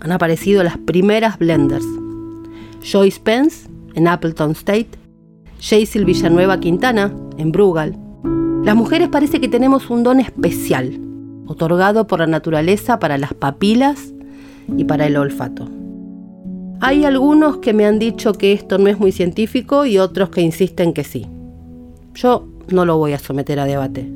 han 0.00 0.12
aparecido 0.12 0.62
las 0.62 0.76
primeras 0.76 1.38
blenders. 1.38 1.86
Joyce 2.82 3.20
Pence 3.20 3.68
en 3.94 4.08
Appleton 4.08 4.52
State, 4.52 4.90
Jaycel 5.60 6.04
Villanueva 6.04 6.60
Quintana 6.60 7.14
en 7.38 7.52
Brugal. 7.52 7.96
Las 8.64 8.76
mujeres 8.76 9.08
parece 9.08 9.40
que 9.40 9.48
tenemos 9.48 9.90
un 9.90 10.02
don 10.02 10.20
especial, 10.20 11.00
otorgado 11.46 12.06
por 12.06 12.20
la 12.20 12.26
naturaleza 12.26 12.98
para 12.98 13.18
las 13.18 13.34
papilas 13.34 14.12
y 14.76 14.84
para 14.84 15.06
el 15.06 15.16
olfato. 15.16 15.68
Hay 16.80 17.04
algunos 17.04 17.58
que 17.58 17.72
me 17.72 17.86
han 17.86 17.98
dicho 17.98 18.32
que 18.32 18.52
esto 18.52 18.78
no 18.78 18.88
es 18.88 18.98
muy 18.98 19.12
científico 19.12 19.86
y 19.86 19.98
otros 19.98 20.30
que 20.30 20.40
insisten 20.40 20.92
que 20.92 21.04
sí. 21.04 21.26
Yo 22.14 22.48
no 22.68 22.84
lo 22.84 22.98
voy 22.98 23.12
a 23.12 23.18
someter 23.18 23.60
a 23.60 23.64
debate, 23.64 24.12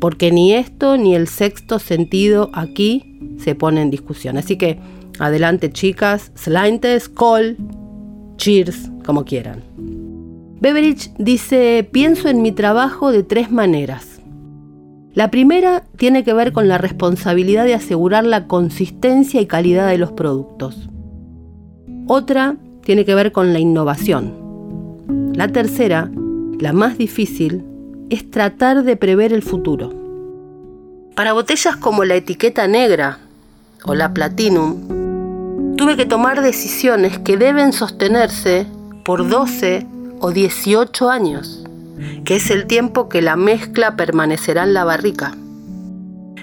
porque 0.00 0.32
ni 0.32 0.54
esto 0.54 0.96
ni 0.96 1.14
el 1.14 1.28
sexto 1.28 1.78
sentido 1.78 2.50
aquí 2.54 3.20
se 3.38 3.54
pone 3.54 3.82
en 3.82 3.90
discusión. 3.90 4.38
Así 4.38 4.56
que 4.56 4.78
Adelante 5.18 5.70
chicas, 5.70 6.30
slaintes, 6.36 7.08
call, 7.08 7.56
cheers, 8.36 8.90
como 9.04 9.24
quieran. 9.24 9.62
Beveridge 10.60 11.12
dice, 11.18 11.88
pienso 11.90 12.28
en 12.28 12.42
mi 12.42 12.52
trabajo 12.52 13.12
de 13.12 13.22
tres 13.22 13.50
maneras. 13.50 14.20
La 15.12 15.30
primera 15.30 15.82
tiene 15.96 16.24
que 16.24 16.32
ver 16.32 16.52
con 16.52 16.68
la 16.68 16.78
responsabilidad 16.78 17.64
de 17.64 17.74
asegurar 17.74 18.24
la 18.24 18.46
consistencia 18.46 19.40
y 19.40 19.46
calidad 19.46 19.88
de 19.88 19.98
los 19.98 20.12
productos. 20.12 20.88
Otra 22.06 22.56
tiene 22.82 23.04
que 23.04 23.14
ver 23.14 23.32
con 23.32 23.52
la 23.52 23.58
innovación. 23.58 25.32
La 25.34 25.48
tercera, 25.48 26.10
la 26.58 26.72
más 26.72 26.98
difícil, 26.98 27.64
es 28.10 28.30
tratar 28.30 28.84
de 28.84 28.96
prever 28.96 29.32
el 29.32 29.42
futuro. 29.42 29.92
Para 31.14 31.32
botellas 31.32 31.76
como 31.76 32.04
la 32.04 32.14
etiqueta 32.14 32.68
negra 32.68 33.18
o 33.84 33.94
la 33.94 34.12
Platinum, 34.12 34.95
tuve 35.76 35.96
que 35.96 36.06
tomar 36.06 36.42
decisiones 36.42 37.18
que 37.18 37.36
deben 37.36 37.72
sostenerse 37.72 38.66
por 39.04 39.28
12 39.28 39.86
o 40.20 40.32
18 40.32 41.10
años, 41.10 41.64
que 42.24 42.36
es 42.36 42.50
el 42.50 42.66
tiempo 42.66 43.08
que 43.08 43.20
la 43.20 43.36
mezcla 43.36 43.94
permanecerá 43.94 44.64
en 44.64 44.72
la 44.72 44.84
barrica. 44.84 45.36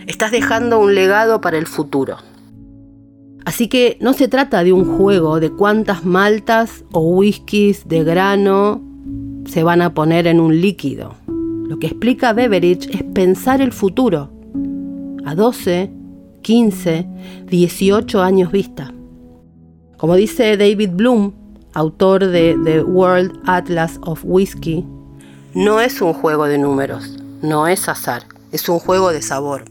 Estás 0.06 0.32
dejando 0.32 0.80
un 0.80 0.94
legado 0.94 1.42
para 1.42 1.58
el 1.58 1.66
futuro. 1.66 2.18
Así 3.46 3.68
que 3.68 3.98
no 4.00 4.14
se 4.14 4.28
trata 4.28 4.64
de 4.64 4.72
un 4.72 4.86
juego 4.98 5.40
de 5.40 5.52
cuántas 5.52 6.06
maltas 6.06 6.86
o 6.92 7.02
whiskies 7.02 7.88
de 7.88 8.04
grano 8.04 8.82
se 9.46 9.64
van 9.64 9.82
a 9.82 9.94
poner 9.94 10.28
en 10.28 10.40
un 10.40 10.62
líquido. 10.62 11.16
Lo 11.28 11.80
que 11.80 11.88
explica 11.88 12.34
Beveridge 12.34 12.90
es 12.94 13.04
pensar 13.04 13.62
el 13.62 13.72
futuro, 13.72 14.30
a 15.26 15.34
12, 15.36 15.92
15, 16.42 17.08
18 17.48 18.22
años 18.22 18.52
vista. 18.52 18.93
Como 20.04 20.18
dice 20.18 20.58
David 20.58 20.90
Bloom, 20.96 21.32
autor 21.74 22.28
de 22.28 22.60
The 22.66 22.84
World 22.84 23.40
Atlas 23.46 24.02
of 24.02 24.20
Whiskey, 24.26 24.86
no 25.54 25.80
es 25.80 26.02
un 26.02 26.12
juego 26.12 26.44
de 26.44 26.58
números, 26.58 27.18
no 27.42 27.68
es 27.68 27.88
azar, 27.88 28.24
es 28.52 28.68
un 28.68 28.80
juego 28.80 29.14
de 29.14 29.22
sabor. 29.22 29.64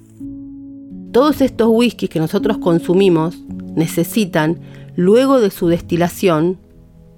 Todos 1.13 1.43
estos 1.43 1.69
whiskies 1.71 2.09
que 2.09 2.19
nosotros 2.19 2.57
consumimos 2.57 3.43
necesitan, 3.77 4.59
luego 4.97 5.39
de 5.39 5.51
su 5.51 5.69
destilación, 5.69 6.57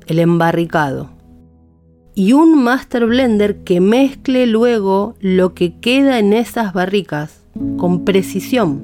el 0.09 0.19
embarricado. 0.19 1.11
Y 2.17 2.33
un 2.33 2.65
master 2.65 3.07
blender 3.07 3.59
que 3.59 3.81
mezcle 3.81 4.49
luego 4.49 5.15
lo 5.21 5.55
que 5.55 5.79
queda 5.79 6.19
en 6.19 6.33
esas 6.33 6.73
barricas 6.73 7.45
con 7.77 8.05
precisión. 8.05 8.83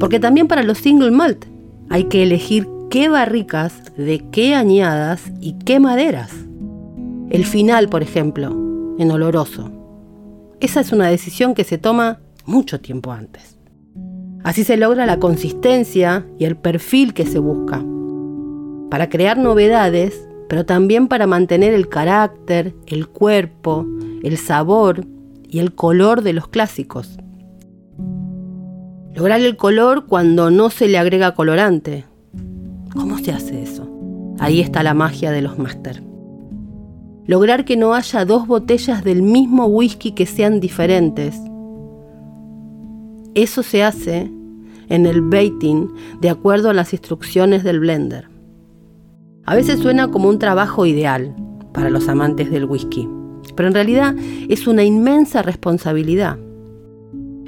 Porque 0.00 0.18
también 0.18 0.48
para 0.48 0.64
los 0.64 0.78
single 0.78 1.12
malt 1.12 1.44
hay 1.88 2.06
que 2.06 2.24
elegir 2.24 2.66
qué 2.90 3.08
barricas, 3.08 3.82
de 3.96 4.24
qué 4.30 4.54
añadas 4.54 5.32
y 5.40 5.54
qué 5.58 5.80
maderas. 5.80 6.32
El 7.30 7.44
final, 7.44 7.88
por 7.88 8.02
ejemplo, 8.02 8.50
en 8.98 9.10
oloroso. 9.10 9.70
Esa 10.60 10.80
es 10.80 10.92
una 10.92 11.08
decisión 11.08 11.54
que 11.54 11.64
se 11.64 11.78
toma 11.78 12.20
mucho 12.44 12.80
tiempo 12.80 13.12
antes. 13.12 13.58
Así 14.44 14.62
se 14.62 14.76
logra 14.76 15.06
la 15.06 15.18
consistencia 15.18 16.24
y 16.38 16.44
el 16.44 16.56
perfil 16.56 17.14
que 17.14 17.26
se 17.26 17.38
busca. 17.38 17.84
Para 18.90 19.08
crear 19.08 19.38
novedades, 19.38 20.26
pero 20.48 20.64
también 20.64 21.08
para 21.08 21.26
mantener 21.26 21.74
el 21.74 21.88
carácter, 21.88 22.74
el 22.86 23.08
cuerpo, 23.08 23.84
el 24.22 24.38
sabor 24.38 25.04
y 25.48 25.58
el 25.58 25.74
color 25.74 26.22
de 26.22 26.32
los 26.32 26.46
clásicos. 26.48 27.18
Lograr 29.14 29.40
el 29.40 29.56
color 29.56 30.06
cuando 30.06 30.50
no 30.50 30.70
se 30.70 30.88
le 30.88 30.98
agrega 30.98 31.34
colorante. 31.34 32.04
¿Cómo 32.96 33.18
se 33.18 33.32
hace 33.32 33.62
eso? 33.62 33.88
Ahí 34.38 34.60
está 34.60 34.82
la 34.82 34.94
magia 34.94 35.30
de 35.30 35.42
los 35.42 35.58
máster. 35.58 36.02
Lograr 37.26 37.64
que 37.64 37.76
no 37.76 37.94
haya 37.94 38.24
dos 38.24 38.46
botellas 38.46 39.04
del 39.04 39.22
mismo 39.22 39.66
whisky 39.66 40.12
que 40.12 40.26
sean 40.26 40.60
diferentes. 40.60 41.40
Eso 43.34 43.62
se 43.62 43.82
hace 43.82 44.30
en 44.88 45.06
el 45.06 45.20
baiting 45.20 45.90
de 46.20 46.30
acuerdo 46.30 46.70
a 46.70 46.74
las 46.74 46.92
instrucciones 46.92 47.64
del 47.64 47.80
blender. 47.80 48.28
A 49.44 49.54
veces 49.54 49.80
suena 49.80 50.10
como 50.10 50.28
un 50.28 50.38
trabajo 50.38 50.86
ideal 50.86 51.34
para 51.72 51.90
los 51.90 52.08
amantes 52.08 52.50
del 52.50 52.64
whisky, 52.64 53.08
pero 53.54 53.68
en 53.68 53.74
realidad 53.74 54.14
es 54.48 54.66
una 54.66 54.84
inmensa 54.84 55.42
responsabilidad. 55.42 56.38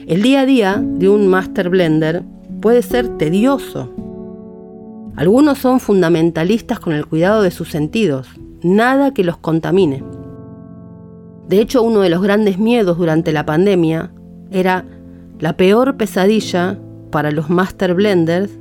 El 0.07 0.23
día 0.23 0.41
a 0.41 0.47
día 0.47 0.83
de 0.83 1.09
un 1.09 1.29
master 1.29 1.69
blender 1.71 2.23
puede 2.61 2.83
ser 2.83 3.09
tedioso. 3.19 3.93
Algunos 5.19 5.59
son 5.59 5.81
fundamentalistas 5.81 6.79
con 6.79 6.93
el 6.93 7.05
cuidado 7.05 7.43
de 7.43 7.51
sus 7.51 7.73
sentidos, 7.73 8.29
nada 8.63 9.13
que 9.13 9.25
los 9.25 9.37
contamine. 9.37 10.05
De 11.49 11.61
hecho, 11.61 11.83
uno 11.83 12.03
de 12.03 12.09
los 12.09 12.23
grandes 12.23 12.61
miedos 12.61 12.99
durante 12.99 13.33
la 13.33 13.45
pandemia 13.45 14.13
era 14.53 14.85
la 15.41 15.57
peor 15.57 15.97
pesadilla 15.97 16.79
para 17.11 17.33
los 17.33 17.51
master 17.51 17.95
blenders 17.95 18.53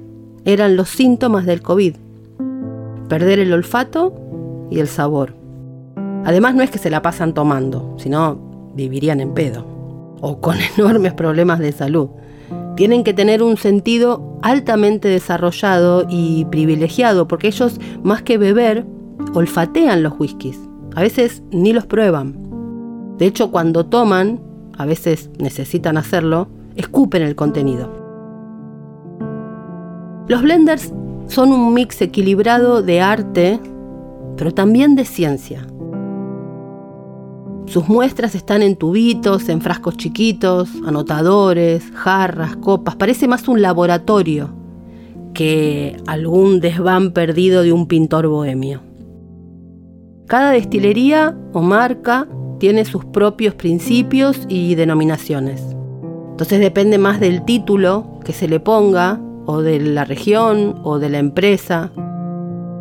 eran 0.46 0.76
los 0.76 0.90
síntomas 0.90 1.46
del 1.46 1.62
COVID. 1.62 1.96
Perder 3.08 3.38
el 3.38 3.54
olfato 3.54 4.16
y 4.72 4.80
el 4.80 4.88
sabor. 4.88 5.36
Además 6.26 6.56
no 6.56 6.64
es 6.64 6.72
que 6.72 6.80
se 6.80 6.90
la 6.90 7.04
pasan 7.04 7.36
tomando, 7.36 7.94
sino 8.00 8.72
vivirían 8.74 9.20
en 9.20 9.36
pedo 9.36 9.64
o 10.22 10.42
con 10.42 10.56
enormes 10.76 11.14
problemas 11.14 11.60
de 11.60 11.72
salud. 11.72 12.10
Tienen 12.78 13.04
que 13.04 13.16
tener 13.16 13.42
un 13.42 13.58
sentido 13.58 14.38
altamente 14.44 15.08
desarrollado 15.08 16.06
y 16.08 16.46
privilegiado 16.46 17.28
porque 17.28 17.48
ellos 17.48 17.80
más 18.04 18.22
que 18.22 18.38
beber 18.38 18.86
olfatean 19.34 20.04
los 20.04 20.13
whiskies. 20.20 20.60
A 20.96 21.02
veces 21.02 21.42
ni 21.50 21.74
los 21.74 21.88
prueban. 21.88 22.38
De 23.18 23.26
hecho, 23.26 23.50
cuando 23.50 23.88
toman, 23.88 24.40
a 24.78 24.86
veces 24.86 25.32
necesitan 25.40 25.98
hacerlo, 25.98 26.50
escupen 26.76 27.24
el 27.24 27.36
contenido. 27.36 27.92
Los 30.28 30.44
blenders 30.44 30.94
son 31.26 31.52
un 31.52 31.74
mix 31.74 32.00
equilibrado 32.04 32.84
de 32.84 33.02
arte, 33.02 33.60
pero 34.36 34.54
también 34.54 34.96
de 34.96 35.06
ciencia. 35.06 35.66
Sus 37.67 37.89
muestras 37.89 38.34
están 38.34 38.62
en 38.62 38.77
tubitos, 38.77 39.49
en 39.49 39.60
frascos 39.60 39.97
chiquitos, 39.97 40.69
anotadores, 40.86 41.84
jarras, 41.93 42.56
copas. 42.56 42.95
Parece 42.95 43.27
más 43.27 43.49
un 43.49 43.62
laboratorio 43.62 44.49
que 45.34 45.97
algún 46.08 46.62
desván 46.62 47.12
perdido 47.12 47.63
de 47.63 47.73
un 47.73 47.88
pintor 47.88 48.27
bohemio. 48.27 48.82
Cada 50.27 50.51
destilería 50.51 51.38
o 51.51 51.62
marca 51.62 52.27
tiene 52.58 52.86
sus 52.86 53.03
propios 53.03 53.53
principios 53.53 54.45
y 54.47 54.75
denominaciones. 54.75 55.62
Entonces 56.32 56.62
depende 56.62 56.97
más 56.97 57.19
del 57.19 57.43
título 57.43 58.19
que 58.23 58.32
se 58.32 58.47
le 58.47 58.62
ponga, 58.62 59.21
o 59.45 59.62
de 59.62 59.80
la 59.80 60.06
región, 60.06 60.80
o 60.84 60.99
de 60.99 61.10
la 61.10 61.19
empresa. 61.19 61.91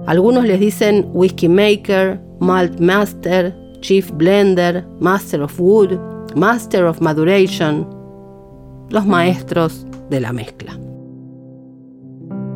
Algunos 0.06 0.44
les 0.44 0.60
dicen 0.60 1.08
Whisky 1.12 1.48
Maker, 1.48 2.20
Malt 2.38 2.80
Master, 2.80 3.65
Chief 3.86 4.10
Blender, 4.10 4.84
Master 4.98 5.42
of 5.42 5.60
Wood, 5.60 6.00
Master 6.34 6.86
of 6.86 7.00
Maduration, 7.00 7.86
los 8.90 9.06
maestros 9.06 9.86
de 10.10 10.18
la 10.18 10.32
mezcla. 10.32 10.76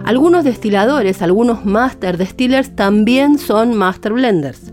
Algunos 0.04 0.42
destiladores, 0.42 1.22
algunos 1.22 1.64
Master 1.64 2.18
Distillers 2.18 2.74
también 2.74 3.38
son 3.38 3.76
Master 3.76 4.12
Blenders 4.14 4.72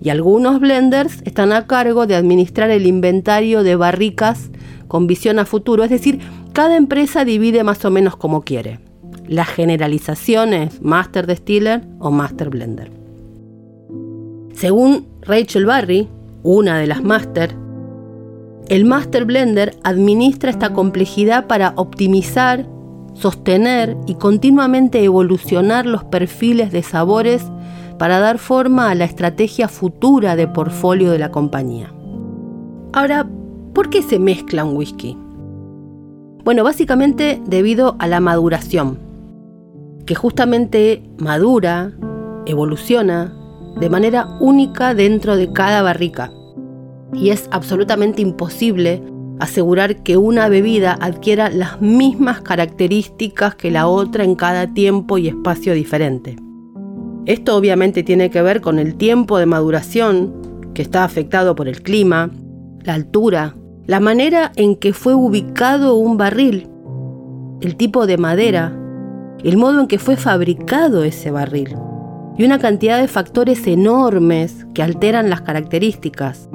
y 0.00 0.08
algunos 0.08 0.58
blenders 0.58 1.22
están 1.24 1.52
a 1.52 1.68
cargo 1.68 2.08
de 2.08 2.16
administrar 2.16 2.70
el 2.70 2.88
inventario 2.88 3.62
de 3.62 3.76
barricas 3.76 4.50
con 4.88 5.06
visión 5.06 5.38
a 5.38 5.44
futuro, 5.44 5.84
es 5.84 5.90
decir, 5.90 6.18
cada 6.52 6.76
empresa 6.76 7.24
divide 7.24 7.62
más 7.62 7.84
o 7.84 7.92
menos 7.92 8.16
como 8.16 8.42
quiere. 8.42 8.80
La 9.28 9.44
generalización 9.44 10.54
es 10.54 10.82
Master 10.82 11.28
Distiller 11.28 11.86
o 12.00 12.10
Master 12.10 12.50
Blender. 12.50 12.90
Según 14.54 15.13
Rachel 15.26 15.64
Barry, 15.66 16.08
una 16.42 16.78
de 16.78 16.86
las 16.86 17.02
Master, 17.02 17.56
el 18.68 18.84
Master 18.84 19.24
Blender 19.24 19.76
administra 19.82 20.50
esta 20.50 20.72
complejidad 20.72 21.46
para 21.46 21.74
optimizar, 21.76 22.66
sostener 23.14 23.96
y 24.06 24.14
continuamente 24.14 25.04
evolucionar 25.04 25.86
los 25.86 26.04
perfiles 26.04 26.72
de 26.72 26.82
sabores 26.82 27.44
para 27.98 28.18
dar 28.20 28.38
forma 28.38 28.90
a 28.90 28.94
la 28.94 29.04
estrategia 29.04 29.68
futura 29.68 30.34
de 30.34 30.48
portfolio 30.48 31.10
de 31.10 31.18
la 31.18 31.30
compañía. 31.30 31.92
Ahora, 32.92 33.28
¿por 33.74 33.90
qué 33.90 34.02
se 34.02 34.18
mezcla 34.18 34.64
un 34.64 34.76
whisky? 34.76 35.16
Bueno, 36.44 36.64
básicamente 36.64 37.40
debido 37.46 37.96
a 37.98 38.06
la 38.08 38.20
maduración, 38.20 38.98
que 40.06 40.14
justamente 40.14 41.02
madura, 41.18 41.92
evoluciona 42.46 43.34
de 43.78 43.90
manera 43.90 44.28
única 44.40 44.94
dentro 44.94 45.36
de 45.36 45.52
cada 45.52 45.82
barrica. 45.82 46.30
Y 47.12 47.30
es 47.30 47.48
absolutamente 47.50 48.22
imposible 48.22 49.02
asegurar 49.40 50.02
que 50.02 50.16
una 50.16 50.48
bebida 50.48 50.96
adquiera 51.00 51.50
las 51.50 51.80
mismas 51.80 52.40
características 52.40 53.54
que 53.54 53.70
la 53.70 53.86
otra 53.88 54.24
en 54.24 54.34
cada 54.34 54.72
tiempo 54.72 55.18
y 55.18 55.28
espacio 55.28 55.74
diferente. 55.74 56.36
Esto 57.26 57.56
obviamente 57.56 58.02
tiene 58.02 58.30
que 58.30 58.42
ver 58.42 58.60
con 58.60 58.78
el 58.78 58.96
tiempo 58.96 59.38
de 59.38 59.46
maduración, 59.46 60.70
que 60.74 60.82
está 60.82 61.04
afectado 61.04 61.54
por 61.54 61.68
el 61.68 61.82
clima, 61.82 62.30
la 62.82 62.94
altura, 62.94 63.56
la 63.86 64.00
manera 64.00 64.52
en 64.56 64.76
que 64.76 64.92
fue 64.92 65.14
ubicado 65.14 65.96
un 65.96 66.16
barril, 66.16 66.68
el 67.60 67.76
tipo 67.76 68.06
de 68.06 68.18
madera, 68.18 68.76
el 69.42 69.56
modo 69.56 69.80
en 69.80 69.86
que 69.86 69.98
fue 69.98 70.16
fabricado 70.16 71.04
ese 71.04 71.30
barril, 71.30 71.76
y 72.36 72.44
una 72.44 72.58
cantidad 72.58 73.00
de 73.00 73.08
factores 73.08 73.66
enormes 73.66 74.66
que 74.74 74.82
alteran 74.82 75.30
las 75.30 75.42
características. 75.42 76.48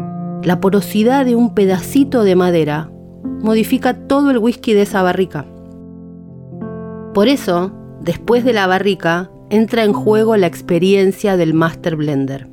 La 0.43 0.59
porosidad 0.59 1.25
de 1.25 1.35
un 1.35 1.53
pedacito 1.53 2.23
de 2.23 2.35
madera 2.35 2.91
modifica 3.41 4.07
todo 4.07 4.31
el 4.31 4.37
whisky 4.37 4.73
de 4.73 4.83
esa 4.83 5.01
barrica. 5.01 5.45
Por 7.13 7.27
eso, 7.27 7.71
después 8.01 8.43
de 8.43 8.53
la 8.53 8.67
barrica, 8.67 9.31
entra 9.49 9.83
en 9.83 9.93
juego 9.93 10.37
la 10.37 10.47
experiencia 10.47 11.37
del 11.37 11.53
Master 11.53 11.95
Blender, 11.95 12.49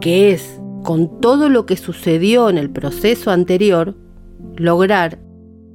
que 0.00 0.32
es, 0.32 0.60
con 0.82 1.20
todo 1.20 1.48
lo 1.48 1.66
que 1.66 1.76
sucedió 1.76 2.50
en 2.50 2.58
el 2.58 2.70
proceso 2.70 3.30
anterior, 3.30 3.96
lograr 4.56 5.18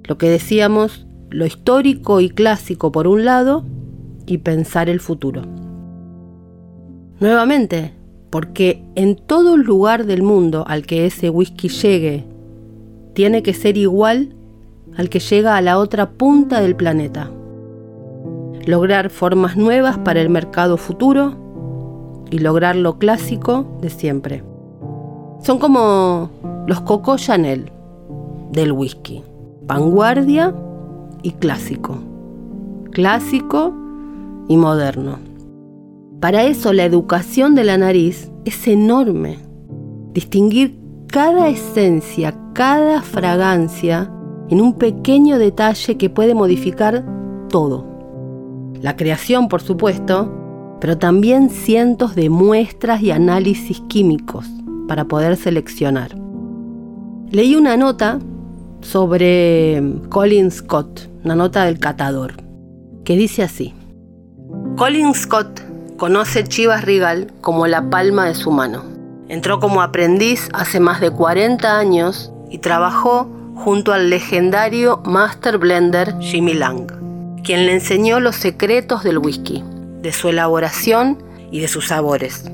lo 0.03 0.17
que 0.17 0.29
decíamos, 0.29 1.07
lo 1.29 1.45
histórico 1.45 2.21
y 2.21 2.29
clásico 2.29 2.91
por 2.91 3.07
un 3.07 3.25
lado, 3.25 3.65
y 4.25 4.39
pensar 4.39 4.89
el 4.89 4.99
futuro. 4.99 5.62
Nuevamente, 7.19 7.93
porque 8.29 8.83
en 8.95 9.15
todo 9.15 9.57
lugar 9.57 10.05
del 10.05 10.23
mundo 10.23 10.65
al 10.67 10.85
que 10.85 11.05
ese 11.05 11.29
whisky 11.29 11.69
llegue, 11.69 12.25
tiene 13.13 13.43
que 13.43 13.53
ser 13.53 13.77
igual 13.77 14.33
al 14.97 15.09
que 15.09 15.19
llega 15.19 15.55
a 15.55 15.61
la 15.61 15.77
otra 15.77 16.11
punta 16.11 16.61
del 16.61 16.75
planeta. 16.75 17.29
Lograr 18.65 19.09
formas 19.09 19.57
nuevas 19.57 19.97
para 19.99 20.21
el 20.21 20.29
mercado 20.29 20.77
futuro 20.77 21.35
y 22.31 22.39
lograr 22.39 22.75
lo 22.75 22.97
clásico 22.97 23.77
de 23.81 23.89
siempre. 23.89 24.43
Son 25.41 25.59
como 25.59 26.29
los 26.67 26.81
Coco 26.81 27.17
Chanel 27.17 27.71
del 28.51 28.71
whisky. 28.71 29.21
Vanguardia 29.65 30.53
y 31.21 31.31
clásico. 31.31 31.97
Clásico 32.91 33.73
y 34.47 34.57
moderno. 34.57 35.32
Para 36.23 36.45
eso 36.45 36.71
la 36.71 36.85
educación 36.85 37.53
de 37.53 37.65
la 37.65 37.77
nariz 37.77 38.31
es 38.45 38.65
enorme. 38.69 39.39
Distinguir 40.13 40.79
cada 41.07 41.49
esencia, 41.49 42.33
cada 42.53 43.01
fragancia 43.01 44.09
en 44.47 44.61
un 44.61 44.75
pequeño 44.77 45.37
detalle 45.37 45.97
que 45.97 46.09
puede 46.09 46.33
modificar 46.33 47.05
todo. 47.49 47.85
La 48.79 48.95
creación, 48.95 49.49
por 49.49 49.61
supuesto, 49.61 50.31
pero 50.79 50.97
también 50.97 51.49
cientos 51.49 52.15
de 52.15 52.29
muestras 52.29 53.01
y 53.01 53.11
análisis 53.11 53.81
químicos 53.89 54.47
para 54.87 55.03
poder 55.03 55.35
seleccionar. 55.35 56.15
Leí 57.31 57.53
una 57.57 57.75
nota 57.75 58.19
sobre 58.79 59.83
Colin 60.07 60.51
Scott, 60.51 61.01
una 61.25 61.35
nota 61.35 61.65
del 61.65 61.79
catador, 61.79 62.35
que 63.03 63.17
dice 63.17 63.43
así. 63.43 63.73
Colin 64.77 65.13
Scott 65.13 65.62
conoce 66.03 66.43
Chivas 66.43 66.83
Regal 66.83 67.31
como 67.39 67.65
la 67.65 67.89
palma 67.89 68.25
de 68.25 68.35
su 68.35 68.51
mano. 68.51 68.83
Entró 69.29 69.61
como 69.61 69.81
aprendiz 69.81 70.49
hace 70.51 70.81
más 70.81 70.99
de 70.99 71.11
40 71.11 71.79
años 71.79 72.29
y 72.51 72.57
trabajó 72.57 73.29
junto 73.55 73.93
al 73.93 74.09
legendario 74.09 75.01
Master 75.05 75.57
Blender 75.59 76.13
Jimmy 76.19 76.55
Lang, 76.55 76.91
quien 77.41 77.65
le 77.65 77.75
enseñó 77.75 78.19
los 78.19 78.35
secretos 78.35 79.05
del 79.05 79.19
whisky, 79.19 79.63
de 80.01 80.11
su 80.11 80.27
elaboración 80.27 81.23
y 81.51 81.61
de 81.61 81.69
sus 81.69 81.87
sabores. 81.87 82.51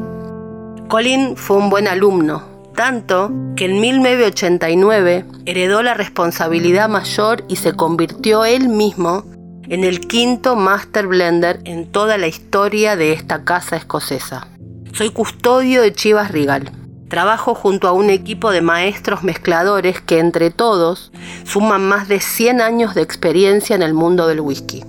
Colin 0.87 1.35
fue 1.35 1.57
un 1.57 1.71
buen 1.71 1.87
alumno, 1.87 2.43
tanto 2.75 3.31
que 3.55 3.65
en 3.65 3.81
1989 3.81 5.25
heredó 5.47 5.81
la 5.81 5.95
responsabilidad 5.95 6.87
mayor 6.87 7.45
y 7.47 7.55
se 7.55 7.73
convirtió 7.73 8.45
él 8.45 8.69
mismo 8.69 9.23
en 9.69 9.83
el 9.83 9.99
quinto 9.99 10.55
Master 10.55 11.05
Blender 11.05 11.59
en 11.63 11.85
toda 11.85 12.17
la 12.17 12.27
historia 12.27 12.95
de 12.95 13.13
esta 13.13 13.43
casa 13.43 13.75
escocesa. 13.75 14.47
Soy 14.93 15.11
custodio 15.11 15.83
de 15.83 15.93
Chivas 15.93 16.31
Regal. 16.31 16.71
Trabajo 17.07 17.53
junto 17.53 17.87
a 17.87 17.91
un 17.91 18.09
equipo 18.09 18.49
de 18.49 18.61
maestros 18.61 19.23
mezcladores 19.23 20.01
que 20.01 20.17
entre 20.17 20.49
todos 20.49 21.11
suman 21.45 21.87
más 21.87 22.07
de 22.07 22.19
100 22.19 22.61
años 22.61 22.95
de 22.95 23.03
experiencia 23.03 23.75
en 23.75 23.83
el 23.83 23.93
mundo 23.93 24.27
del 24.27 24.41
whisky. 24.41 24.83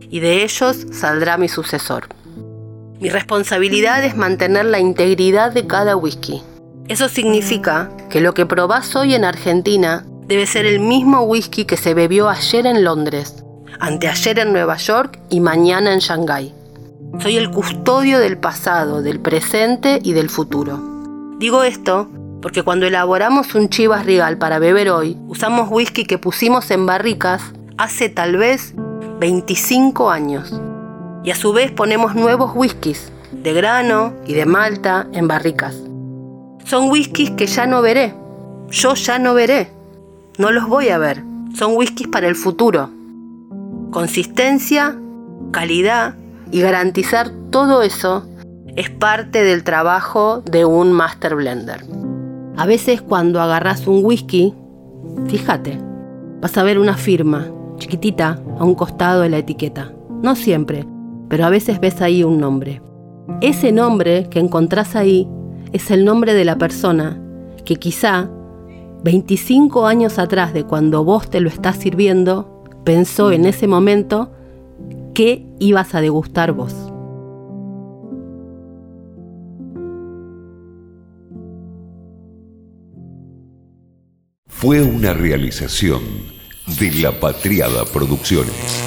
Y 0.00 0.18
de 0.18 0.42
ellos 0.42 0.84
saldrá 0.92 1.38
mi 1.38 1.48
sucesor. 1.48 2.08
Mi 3.00 3.10
responsabilidad 3.10 4.04
es 4.04 4.16
mantener 4.16 4.64
la 4.64 4.80
integridad 4.80 5.52
de 5.52 5.66
cada 5.66 5.96
whisky. 5.96 6.42
Eso 6.88 7.08
significa 7.08 7.90
que 8.10 8.20
lo 8.20 8.34
que 8.34 8.46
probás 8.46 8.96
hoy 8.96 9.14
en 9.14 9.24
Argentina 9.24 10.04
debe 10.26 10.46
ser 10.46 10.66
el 10.66 10.80
mismo 10.80 11.22
whisky 11.22 11.64
que 11.64 11.76
se 11.76 11.94
bebió 11.94 12.28
ayer 12.28 12.66
en 12.66 12.84
Londres, 12.84 13.43
anteayer 13.80 14.38
en 14.38 14.52
Nueva 14.52 14.76
York 14.76 15.18
y 15.30 15.40
mañana 15.40 15.92
en 15.92 16.00
Shanghái. 16.00 16.54
Soy 17.20 17.36
el 17.36 17.50
custodio 17.50 18.18
del 18.18 18.38
pasado, 18.38 19.02
del 19.02 19.20
presente 19.20 20.00
y 20.02 20.12
del 20.12 20.30
futuro. 20.30 20.80
Digo 21.38 21.62
esto 21.62 22.08
porque 22.42 22.62
cuando 22.62 22.86
elaboramos 22.86 23.54
un 23.54 23.68
Chivas 23.68 24.04
Regal 24.04 24.36
para 24.36 24.58
beber 24.58 24.90
hoy, 24.90 25.16
usamos 25.28 25.68
whisky 25.70 26.04
que 26.04 26.18
pusimos 26.18 26.70
en 26.70 26.86
barricas 26.86 27.42
hace 27.78 28.08
tal 28.08 28.36
vez 28.36 28.74
25 29.20 30.10
años. 30.10 30.60
Y 31.22 31.30
a 31.30 31.36
su 31.36 31.52
vez 31.52 31.72
ponemos 31.72 32.14
nuevos 32.14 32.52
whiskies 32.54 33.10
de 33.32 33.52
grano 33.54 34.12
y 34.26 34.34
de 34.34 34.44
malta 34.44 35.06
en 35.12 35.26
barricas. 35.26 35.74
Son 36.64 36.90
whiskies 36.90 37.30
que 37.30 37.46
ya 37.46 37.66
no 37.66 37.80
veré. 37.80 38.14
Yo 38.70 38.94
ya 38.94 39.18
no 39.18 39.34
veré. 39.34 39.70
No 40.36 40.50
los 40.50 40.68
voy 40.68 40.88
a 40.88 40.98
ver. 40.98 41.22
Son 41.54 41.76
whiskies 41.76 42.08
para 42.08 42.28
el 42.28 42.34
futuro 42.34 42.90
consistencia, 43.94 44.98
calidad 45.52 46.16
y 46.50 46.60
garantizar 46.60 47.30
todo 47.50 47.82
eso 47.82 48.26
es 48.74 48.90
parte 48.90 49.44
del 49.44 49.62
trabajo 49.62 50.42
de 50.42 50.64
un 50.64 50.92
master 50.92 51.36
blender. 51.36 51.84
A 52.56 52.66
veces 52.66 53.00
cuando 53.00 53.40
agarras 53.40 53.86
un 53.86 54.04
whisky, 54.04 54.52
fíjate, 55.28 55.78
vas 56.40 56.58
a 56.58 56.64
ver 56.64 56.80
una 56.80 56.96
firma 56.96 57.46
chiquitita 57.76 58.42
a 58.58 58.64
un 58.64 58.74
costado 58.74 59.20
de 59.20 59.28
la 59.28 59.38
etiqueta. 59.38 59.92
No 60.22 60.34
siempre, 60.34 60.84
pero 61.28 61.46
a 61.46 61.50
veces 61.50 61.78
ves 61.78 62.00
ahí 62.00 62.24
un 62.24 62.40
nombre. 62.40 62.82
Ese 63.40 63.70
nombre 63.70 64.28
que 64.28 64.40
encontrás 64.40 64.96
ahí 64.96 65.28
es 65.72 65.92
el 65.92 66.04
nombre 66.04 66.34
de 66.34 66.44
la 66.44 66.58
persona 66.58 67.22
que 67.64 67.76
quizá 67.76 68.28
25 69.04 69.86
años 69.86 70.18
atrás 70.18 70.52
de 70.52 70.64
cuando 70.64 71.04
vos 71.04 71.30
te 71.30 71.38
lo 71.38 71.48
estás 71.48 71.76
sirviendo, 71.76 72.53
pensó 72.84 73.32
en 73.32 73.46
ese 73.46 73.66
momento 73.66 74.30
qué 75.14 75.46
ibas 75.58 75.94
a 75.94 76.00
degustar 76.00 76.52
vos. 76.52 76.74
Fue 84.46 84.82
una 84.82 85.12
realización 85.12 86.02
de 86.78 86.90
La 86.92 87.20
Patriada 87.20 87.84
Producciones. 87.84 88.84